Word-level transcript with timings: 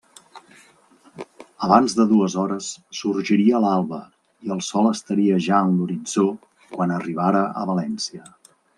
Abans 1.67 1.95
de 1.99 2.05
dues 2.13 2.37
hores 2.43 2.71
sorgiria 3.01 3.61
l'alba 3.67 4.01
i 4.49 4.57
el 4.57 4.65
sol 4.71 4.91
estaria 4.95 5.39
ja 5.51 5.63
en 5.69 5.79
l'horitzó 5.79 6.29
quan 6.75 6.99
arribara 6.99 7.47
a 7.65 7.71
València. 7.75 8.29